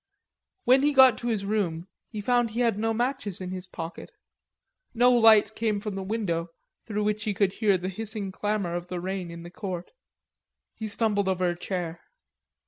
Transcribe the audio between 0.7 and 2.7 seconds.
he got to his room, he found he